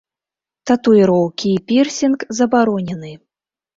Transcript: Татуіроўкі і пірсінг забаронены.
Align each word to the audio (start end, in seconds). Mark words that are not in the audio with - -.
Татуіроўкі 0.69 1.47
і 1.57 1.61
пірсінг 1.73 2.25
забаронены. 2.39 3.13